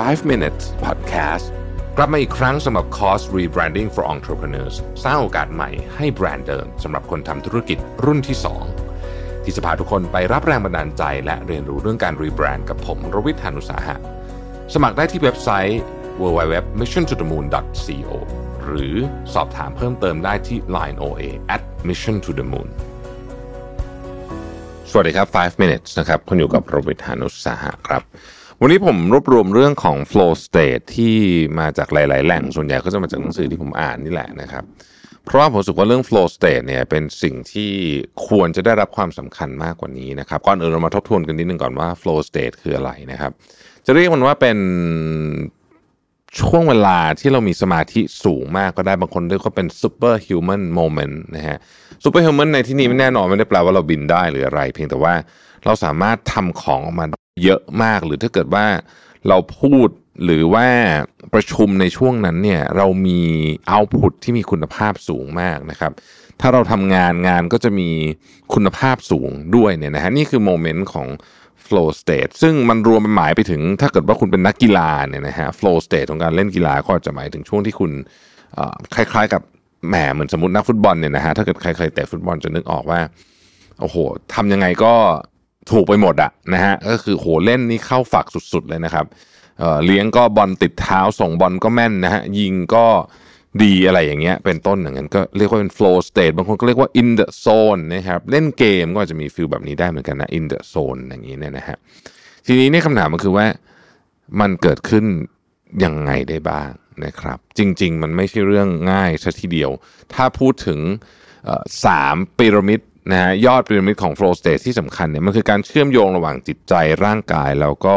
[0.00, 1.46] 5 minutes podcast
[1.96, 8.36] กลับมาอีกครั้งสำหรับคอร์ส rebranding for entrepreneurs สร้างโอกาสใหม่ให้แบรนด์เดิมสำหรับคนทำธุรกิจรุ่นที่
[8.90, 13.96] 2 ที่จะพาทุกคนไปรับแรงบันดาลใจ และเรียนรู้เรื่องการรีแบรนด์กับผมรวิทยานุสาหะ
[14.74, 15.80] สมัครได้ที่เว็บไซต์
[16.20, 18.10] www.missiontothemoon.co
[18.64, 18.94] หรือ
[19.34, 21.22] สอบถามเพิ่มเติมได้ที่ line oa
[21.54, 22.68] at mission to the moon
[24.90, 28.02] สวัสดีครับ 5 minutes นะครับคุณอยู่กับโรบิทานุสาหะครับ
[28.64, 31.16] วันนี้ผมรวบรวมเรื่องของ flow state ที่
[31.58, 34.64] มาจากหลาย ๆ แหล่งส่วนใหญ่ก็จะมาจากหนังสือที่ผมอ่านนี่แหละนะครับ
[35.24, 37.70] เพราะว่าผมรู้สึกว่าเรื่อง flow state เนี่ยเป็นสิ่งที่
[38.28, 43.32] ควรจะได้รับความสำคัญมากกว่านี้นะครับก่อนอื่นเรามาทบทวนกันนิดนึงก่อนว่า flow state คืออะไรนะครับ
[43.86, 44.58] จะเรียกมันว่าเป็น
[46.40, 51.58] ช่วงเวลาที่เรามีสมาธิสูงมากก็ได้บางคนเรียกว่าเป็น super human moment นะฮะ
[52.04, 55.14] super human ในที่นี้ไม่แน่นอนไม่ได้แปลว่าเราบินได้หรืออะไร เพียงแต่ว่า
[55.64, 57.06] เราสามารถทำของออกมา
[57.42, 58.66] เยอะมากหรือถ้าเกิดว่า
[59.28, 59.88] เราพูด
[60.24, 60.68] หรือว่า
[61.34, 63.20] ประชุมในช่วงนั้นเนี่ยเรามี
[63.66, 65.92] เอาต์พุตที่มีคุณภาพสูงมากนะครับ
[66.40, 67.90] ถ้าเราทำงานงานก็จะมี
[68.54, 71.08] คุณภาพสูงด้วยเนี่ยนะฮะนี่คือโมเมนต์ของ
[71.66, 77.90] flow state ซึ่งมันรวมเป็นหมายไปถึงถ้าเกิดว่าคุณเป็นนักกีฬาเนี่ยนะฮะ flow state ของการเล่นกีฬาก็จะหมายถึงช่วงที่คุณ
[78.94, 79.42] คล้ายๆ กับ
[79.88, 83.00] แหมเหมือนสมมตินักฟุตบอลเนี่ยนะฮะถ้าเกิดใครเคยเตะฟุตบอลจะนึกออกว่า
[83.80, 83.96] โอ้โห
[84.34, 84.94] ทำยังไงก็
[85.70, 89.06] ถูกไปหมดอะนะฮะก็คือโหเล่นนี่เข้าฝักสุดๆเลยนะครับ
[89.58, 92.86] เเลี้ยงก็บอลติดเท้าส่งบอลก็แม่นนะฮะยิงก็
[93.62, 101.76] ดีอะไรอย่างเงี้ยเป็นต้นอย่างนั้นก็เรียกว่าเป็น flow state บางคนก็เรียกว่า in the zone นะครับเล่นเกมก็อาจจะมีฟิลแบบนี้ได้เหมือนกันนะ in the zone อย่างนี้เนี่ยนะฮะ
[102.46, 103.46] ทีนี้เนี่ยคำถามก็คือว่า
[104.40, 105.04] มันเกิดขึ้น
[105.84, 106.70] ยังไงได้บ้าง
[107.04, 109.70] นะครับ จริง ๆ มันไม่ใช่เรื่องง่ายซะทีเดียว
[110.14, 110.80] ถ้าพูดถึง
[111.84, 112.80] สามพีระมิด
[113.10, 117.96] นะฮะยอดพีระมิดของ flow state ที่สำคัญเนี่ยมันคือการเชื่อมโยงระหว่างจิตใจร่างกายแล้วก็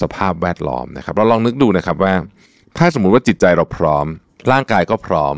[0.00, 2.14] สภาพแวดล้อมนะครับ เราลองนึกดูนะครับว่า
[2.78, 4.06] ถ้าสมมุติว่าจิตใจเราพร้อม
[4.52, 5.36] ร่างกายก็พร้อม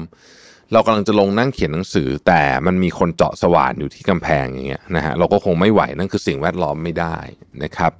[0.72, 7.16] เรากำลังจะลงนั่งเขียนหนังสือ แต่มันมีคนเจาะสว่านอยู่ที่กำแพงอย่างเงี้ยนะฮะเราก็คงไม่ไหวนั่นคือสิ่งแวดล้อมไม่ได้
[7.62, 7.92] นะครับ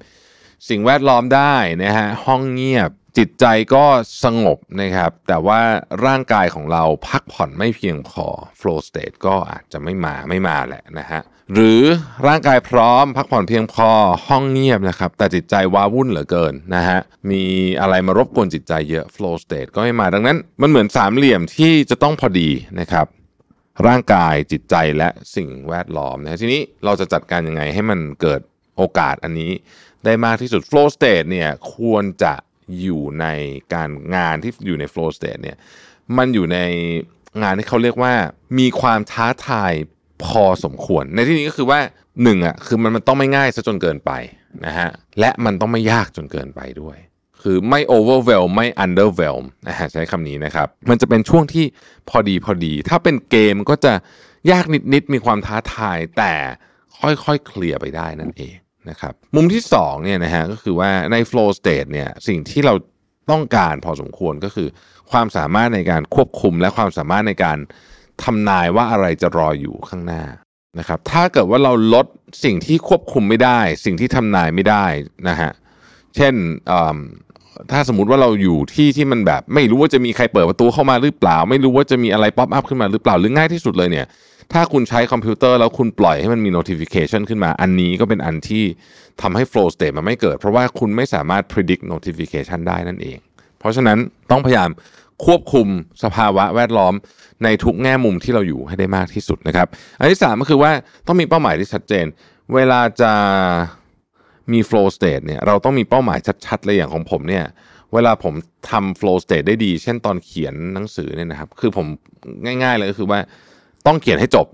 [0.69, 3.85] สิ่งแวดล้อมได้นะฮะห้องเงียบ จิตใจก็
[4.25, 5.61] สงบนะครับ แต่ว่า
[6.07, 8.27] ร่างกายของเราพักผ่อนไม่เพียงพอ
[8.61, 11.23] flow state ก็อาจจะไม่มาไม่มาแหละนะฮะ
[11.55, 11.83] หรือ
[12.27, 13.91] ร่างกายพร้อม พักผ่อนเพียงพอ
[14.29, 16.99] ห้องเงียบนะครับ แต่จิตใจว้าวุ่นเหลือเกินนะฮะ
[17.31, 17.43] มี
[17.81, 23.07] อะไรมารบกวนจิตใจเยอะ flow state ก็ไม่มาดังนั้น มันเหมือนสามเหลี่ยมที่จะต้องพอดีนะครับ
[23.87, 28.41] ร่างกายจิตใจและสิ่งแวดล้อมนะทีนี้เราจะจัดการยังไงให้มันเกิด
[28.77, 29.53] โอกาสอันนี้
[30.05, 32.35] ได้มากที่สุด flow state เนี่ยควรจะ
[32.81, 33.27] อยู่ใน
[33.75, 35.57] การงานที่อยู่ใน flow state เนี่ย
[36.17, 36.59] มันอยู่ใน
[37.43, 38.15] งานที่เขาเรียกว่า
[38.59, 39.73] มีความท้าทาย
[40.25, 41.81] พอสมควร ในที่นี้ก็คือว่า
[42.23, 44.13] หนึ่งอะคือมันมันต้องไม่ง่ายซะจนเกินไป
[44.67, 44.89] นะฮะ
[45.21, 46.97] และมันต้องไม่ยากจนเกินไปด้วย
[47.43, 51.65] คือไม่ overwhelm ไม่ underwhelm นะฮะใช้คำนี้นะครับ มันจะเป็นช่วงที่
[52.11, 53.93] พอดีพอดี ถ้าเป็นเกมก็จะ
[54.51, 56.35] ยากนิดๆมีความท้าทายแต่
[57.01, 58.55] ค่อยๆเคลียร์ไปได้นั่นเอง
[58.91, 62.75] นะครับมุมที่2เนี่ยนะฮะก็คือว่าใน flow state เนี่ยสิ่งที่เรา
[63.31, 64.69] ต้องการพอสมควรก็คือ
[65.11, 67.59] ความสามารถในการควบคุมและความสามารถในการ
[68.25, 70.23] ทำนายว่าอะไรจะรออยู่ข้างหน้า
[70.79, 72.07] นะครับถ้าเกิดว่าเราลด
[72.45, 74.87] สิ่งที่ควบคุมไม่ได้ สิ่งที่ทำนายไม่ได้
[75.29, 75.51] นะฮะ
[76.17, 76.35] เช่น
[77.71, 84.07] ถ้าสมมติว่าเราอยู่ที่ที่มันแบบ ไม่รู้ว่าจะมีใครเปิดประตูเข้ามาหรือเปล่า ไม่รู้ว่าจะมีอะไร pop up ขึ้นมาหรือเปล่าหรือง่ายที่สุดเลยเนี่ย
[84.53, 88.65] ถ้าคุณใช้คอมพิวเตอร์แล้วคุณปล่อยให้มันมี notification ขึ้นมา อันนี้ก็เป็นอันที่
[89.23, 93.19] ทำให้ flow state มันไม่เกิด เพราะว่าคุณไม่สามารถ predict notification ได้นั่นเอง
[93.59, 93.99] เพราะฉะนั้น
[94.31, 94.71] ต้องพยายาม
[95.25, 95.67] ควบคุม
[96.05, 96.95] สภาวะแวดล้อม
[97.45, 99.69] ในทุกแง่มุมที่เราอยู่ให้ได้มากที่สุดนะครับ
[99.99, 100.73] อันที่สามก็คือว่า
[101.07, 102.07] ต้องมีเป้าหมายที่ชัดเจน
[102.55, 103.13] เวลาจะ
[104.53, 107.45] มี flow state เนี่ยเราต้องมีเป้าหมายชัดๆเลยอย่างของผมเนี่ย
[107.95, 108.35] เวลาผม
[108.71, 111.87] ทำ flow state ได้ดี เช่นตอนเขียนหนังสือเนี่ยนะครับ คือผม
[112.45, 113.21] ง่าย ๆ เลยก็คือว่า
[113.87, 114.47] ต้องเขียนให้จบ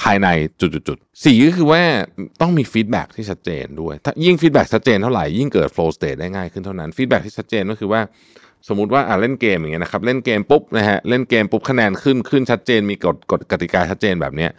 [0.00, 0.28] ภายใน
[0.60, 1.82] จุดๆสี่ก็คือว่า
[2.40, 8.00] ต้องมี feedback ที่ชัดเจนด้วย ถ้ายิ่ง feedback ชัดเจนเท่าไหร่ยิ่งเกิด flow state ได้ง่ายขึ้นเท่านั้น feedback ที่ชัดเจนก็คือว่า
[8.68, 14.50] สมมติว่าอ่าเล่นเกมอย่างเงี้ยนะครับเล่นเกมปุ๊บนะฮะเล่นเกมปุ๊บคะแนนขึ้นขึ้นชัดเจน มีกฎกฎกติกาชัดเจนแบบเนี้ย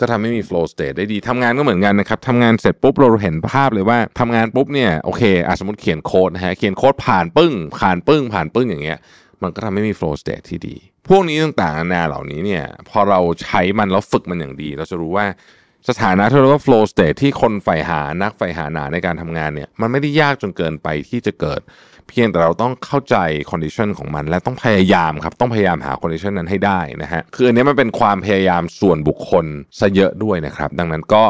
[0.00, 8.98] ก็ทำให้มี flow state ได้ดีทำงานก็เหมือนกันนะครับทำงานเสร็จปุ๊บเราเห็นภาพเลยว่าทำงานปุ๊บเนี่ยโอเคอะสมมติเขียนโค้ดนะฮะเขียนโค้ดผ่านปึ้งผ่านปึ้งผ่านปึ้งอย่างเงี้ย
[9.42, 10.76] มันก็ทำให้มี flow state ที่ดี
[11.08, 15.26] พวกนี้ต่างๆนานาเหล่านี้เนี่ยพอเราใช้มันแล้วฝึกมันอย่างดี เราจะรู้ว่า
[15.88, 21.60] สถานะที่เรียกว่า flow state ที่คนใฝ่หานักใฝ่หาหนาในการทำงานเนี่ยมันไม่ได้ยากจนเกินไปที่จะเกิด
[22.08, 23.16] เพียงแต่เราต้องเข้าใจ
[23.50, 29.46] condition ของมัน และต้องพยายามครับต้องพยายามหา condition นั้นให้ได้นะฮะคืออันนี้มันเป็นความพยายามส่วนบุคคล
[29.80, 31.24] ซะเยอะด้วยนะครับ ดังนั้นก็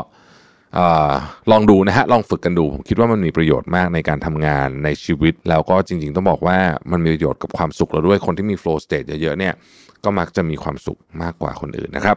[0.77, 0.81] อ
[1.51, 6.59] ลองดูนะฮะลองฝึกกันดู ผมคิดว่ามันมีประโยชน์มากในการทำงานในชีวิต แล้วก็จริง ๆ ต้องบอกว่า
[6.93, 9.55] มันมีประโยชน์กับความสุขเราด้วยคนที่มี flow state เยอะๆเนี่ย
[10.05, 12.17] ก็มักจะมีความสุขมากกว่าคนอื่นนะครับ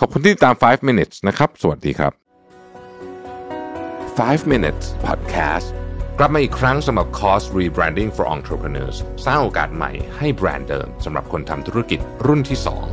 [0.00, 2.12] ขอบคุณที่ติดตาม 5 minutes นะครับ สวัสดีครับ
[4.18, 5.66] 5 minutes podcast
[6.18, 8.96] กลับมาอีกครั้งสำหรับ Cost Rebranding for Entrepreneurs
[9.26, 12.85] สร้างโอกาสใหม่ให้แบรนด์เดิมสำหรับคนทำธุรกิจรุ่นที่ 2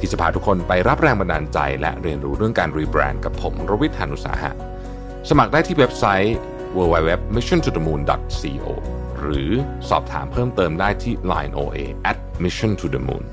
[0.00, 4.50] ที่จะพาทุกคนไปรับแรงบันดาลใจ และเรียนรู้เรื่องการรีแบรนด์กับผมรวิทยานุสาหะ
[5.28, 6.36] สมัครได้ที่เว็บไซต์
[6.76, 8.66] www.missiontothemoon.co
[9.20, 9.50] หรือ
[9.88, 11.78] สอบถามเพิ่มเติมได้ที่ Line OA
[12.10, 13.24] at mission to the moon